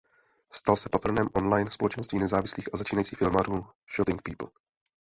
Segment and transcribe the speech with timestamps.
[0.53, 3.65] Stal se patronem online společenství nezávislých a začínajících filmařů
[3.95, 4.47] Shooting People.